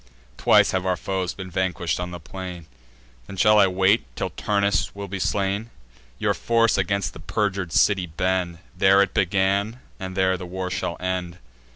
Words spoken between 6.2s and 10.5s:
force against the perjur'd city bend. There it began, and there the